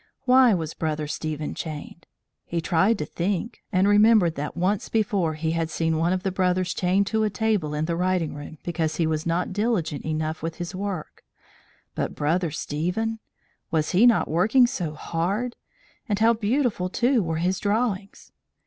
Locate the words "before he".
4.89-5.51